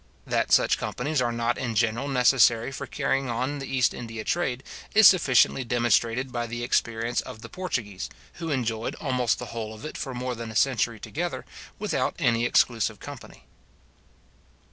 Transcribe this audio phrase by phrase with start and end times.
[0.25, 4.63] That such companies are not in general necessary for carrying on the East India trade,
[4.95, 8.09] is sufficiently demonstrated by the experience of the Portuguese,
[8.41, 11.45] who enjoyed almost the whole of it for more than a century together,
[11.77, 13.43] without any exclusive company.